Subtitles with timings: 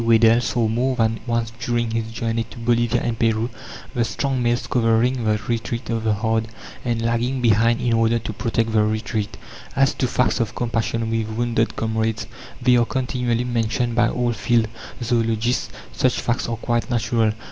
[0.03, 3.51] Weddell saw more than once during his journey to Bolivia and Peru,
[3.93, 6.47] the strong males covering the retreat of the herd
[6.83, 9.37] and lagging behind in order to protect the retreat.
[9.75, 12.25] As to facts of compassion with wounded comrades,
[12.59, 14.67] they are continually mentioned by all field
[15.03, 15.69] zoologists.
[15.93, 17.33] Such facts are quite natural.